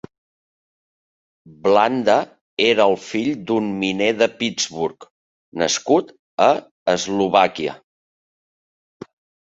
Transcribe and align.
Blanda 1.65 2.15
era 2.69 2.87
el 2.93 2.97
fill 3.09 3.29
d'un 3.51 3.69
miner 3.83 4.09
de 4.23 4.29
Pittsburgh 4.41 5.07
nascut 5.65 6.13
a 6.47 6.51
Eslovàquia. 6.97 7.81